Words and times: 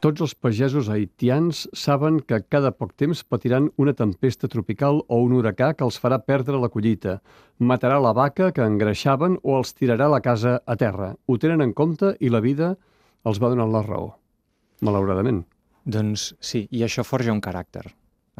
Tots 0.00 0.22
els 0.24 0.32
pagesos 0.32 0.86
haitians 0.88 1.66
saben 1.76 2.22
que 2.24 2.38
cada 2.48 2.70
poc 2.72 2.94
temps 2.96 3.18
patiran 3.28 3.66
una 3.76 3.92
tempesta 3.92 4.48
tropical 4.48 5.02
o 5.12 5.18
un 5.20 5.34
huracà 5.36 5.74
que 5.76 5.84
els 5.84 5.98
farà 6.00 6.16
perdre 6.24 6.56
la 6.56 6.70
collita, 6.72 7.18
matarà 7.60 7.98
la 8.00 8.14
vaca 8.16 8.48
que 8.56 8.64
engreixaven 8.64 9.36
o 9.42 9.58
els 9.58 9.74
tirarà 9.76 10.08
la 10.08 10.22
casa 10.24 10.54
a 10.64 10.78
terra. 10.80 11.10
Ho 11.28 11.36
tenen 11.36 11.60
en 11.60 11.74
compte 11.76 12.14
i 12.16 12.32
la 12.32 12.40
vida 12.40 12.70
els 13.28 13.42
va 13.44 13.52
donant 13.52 13.74
la 13.74 13.84
raó, 13.84 14.14
malauradament. 14.80 15.42
Doncs 15.84 16.30
sí, 16.40 16.64
i 16.72 16.80
això 16.86 17.04
forja 17.04 17.36
un 17.36 17.44
caràcter. 17.44 17.84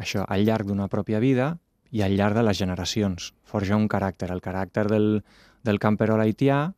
Això, 0.01 0.25
al 0.25 0.41
llarg 0.49 0.65
d'una 0.65 0.89
pròpia 0.89 1.21
vida 1.21 1.51
i 1.93 2.01
al 2.01 2.17
llarg 2.17 2.41
de 2.41 2.47
les 2.47 2.57
generacions. 2.57 3.35
Forja 3.45 3.77
un 3.77 3.85
caràcter. 3.85 4.31
El 4.33 4.41
caràcter 4.41 4.87
del, 4.89 5.11
del 5.61 5.77
camperol 5.77 6.25
haitià 6.25 6.71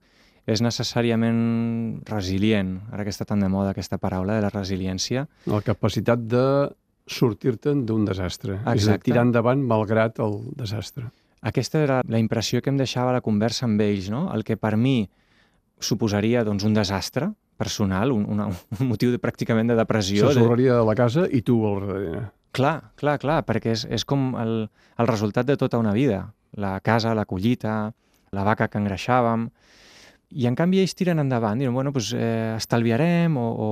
és 0.49 0.61
necessàriament 0.63 2.03
resilient, 2.09 2.75
ara 2.91 3.05
que 3.05 3.11
està 3.13 3.25
tan 3.27 3.44
de 3.44 3.49
moda 3.52 3.72
aquesta 3.72 3.99
paraula 4.02 4.36
de 4.38 4.44
la 4.44 4.52
resiliència. 4.52 5.27
La 5.47 5.61
capacitat 5.63 6.25
de 6.27 6.45
sortir-te'n 7.08 7.86
d'un 7.88 8.05
desastre. 8.08 8.58
Exacte. 8.59 8.80
És 8.80 8.88
a 8.88 8.97
dir, 8.97 9.03
tirar 9.08 9.27
endavant 9.27 9.64
malgrat 9.67 10.19
el 10.23 10.39
desastre. 10.59 11.09
Aquesta 11.44 11.81
era 11.83 12.02
la 12.08 12.19
impressió 12.19 12.61
que 12.64 12.71
em 12.71 12.80
deixava 12.80 13.16
la 13.16 13.23
conversa 13.23 13.66
amb 13.67 13.81
ells, 13.83 14.09
no? 14.11 14.30
El 14.36 14.45
que 14.47 14.55
per 14.59 14.75
mi 14.80 15.09
suposaria 15.83 16.44
doncs, 16.47 16.64
un 16.64 16.75
desastre 16.75 17.33
personal, 17.59 18.14
un, 18.16 18.23
una, 18.31 18.47
un 18.80 18.88
motiu 18.88 19.11
de, 19.11 19.19
pràcticament 19.19 19.71
de 19.71 19.75
depressió. 19.80 20.30
S'ensorraria 20.31 20.80
de... 20.80 20.86
la 20.88 20.95
casa 20.95 21.27
i 21.27 21.44
tu 21.44 21.59
al 21.67 21.83
darrere. 21.83 22.23
Clar, 22.53 22.77
clar, 22.99 23.17
clar, 23.19 23.41
perquè 23.47 23.73
és, 23.73 23.83
és 23.89 24.05
com 24.05 24.33
el, 24.39 24.55
el 24.99 25.09
resultat 25.09 25.47
de 25.47 25.58
tota 25.59 25.80
una 25.81 25.94
vida. 25.95 26.25
La 26.53 26.77
casa, 26.86 27.16
la 27.17 27.25
collita, 27.25 27.94
la 28.36 28.47
vaca 28.47 28.67
que 28.67 28.81
engreixàvem... 28.81 29.49
I 30.34 30.48
en 30.50 30.56
canvi 30.58 30.80
ells 30.81 30.95
tiren 30.98 31.22
endavant, 31.22 31.59
diuen, 31.62 31.73
bueno, 31.76 31.92
doncs, 31.94 32.12
eh, 32.17 32.56
estalviarem 32.58 33.36
o, 33.38 33.45
o 33.53 33.70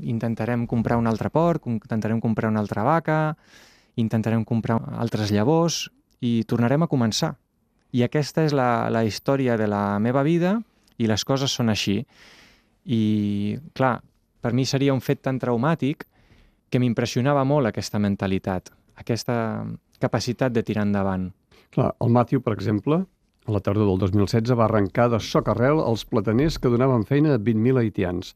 intentarem 0.00 0.66
comprar 0.66 0.96
un 0.96 1.10
altre 1.10 1.28
porc, 1.30 1.66
intentarem 1.68 2.20
comprar 2.20 2.48
una 2.48 2.62
altra 2.62 2.84
vaca, 2.86 3.36
intentarem 4.00 4.44
comprar 4.48 4.78
altres 4.96 5.32
llavors 5.34 5.86
i 6.24 6.42
tornarem 6.48 6.86
a 6.86 6.88
començar. 6.88 7.34
I 7.92 8.06
aquesta 8.06 8.46
és 8.46 8.54
la, 8.56 8.88
la 8.88 9.04
història 9.04 9.58
de 9.60 9.68
la 9.68 9.98
meva 10.00 10.22
vida 10.24 10.56
i 10.96 11.08
les 11.10 11.24
coses 11.28 11.52
són 11.52 11.68
així. 11.68 12.00
I, 12.88 13.02
clar, 13.76 13.98
per 14.40 14.54
mi 14.56 14.64
seria 14.66 14.94
un 14.96 15.04
fet 15.04 15.20
tan 15.22 15.38
traumàtic 15.38 16.06
que 16.72 16.80
m'impressionava 16.80 17.44
molt 17.44 17.68
aquesta 17.68 18.00
mentalitat, 18.00 18.72
aquesta 18.96 19.36
capacitat 20.00 20.54
de 20.54 20.64
tirar 20.64 20.86
endavant. 20.88 21.28
Clar, 21.72 21.92
el 22.00 22.10
Matthew, 22.12 22.40
per 22.40 22.56
exemple, 22.56 23.02
a 23.46 23.52
la 23.52 23.60
tardor 23.60 23.88
del 23.88 23.98
2016 23.98 24.54
va 24.58 24.66
arrencar 24.68 25.08
de 25.10 25.20
socarrel 25.20 25.82
els 25.82 26.04
plataners 26.06 26.58
que 26.58 26.70
donaven 26.70 27.04
feina 27.08 27.34
a 27.34 27.40
20.000 27.40 27.82
haitians. 27.82 28.34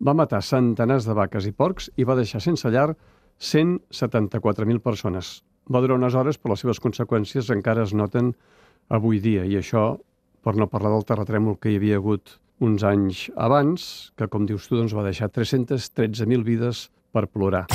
Va 0.00 0.16
matar 0.16 0.42
centenars 0.44 1.08
de 1.08 1.16
vaques 1.16 1.48
i 1.48 1.52
porcs 1.52 1.90
i 1.96 2.04
va 2.04 2.16
deixar 2.16 2.40
sense 2.44 2.68
llar 2.72 2.94
174.000 3.40 4.80
persones. 4.80 5.42
Va 5.68 5.82
durar 5.82 5.98
unes 5.98 6.14
hores, 6.14 6.38
però 6.38 6.54
les 6.54 6.64
seves 6.64 6.80
conseqüències 6.80 7.50
encara 7.52 7.84
es 7.84 7.92
noten 7.92 8.32
avui 8.88 9.20
dia, 9.20 9.44
i 9.44 9.58
això 9.58 9.96
per 10.46 10.54
no 10.54 10.70
parlar 10.70 10.94
del 10.94 11.04
terratrèmol 11.08 11.58
que 11.58 11.72
hi 11.72 11.80
havia 11.80 11.98
hagut 11.98 12.38
uns 12.62 12.86
anys 12.86 13.26
abans, 13.36 14.12
que, 14.16 14.30
com 14.30 14.46
dius 14.46 14.70
tu, 14.70 14.78
doncs, 14.78 14.94
va 14.96 15.04
deixar 15.04 15.28
313.000 15.34 16.46
vides 16.46 16.86
per 17.12 17.26
plorar. 17.26 17.66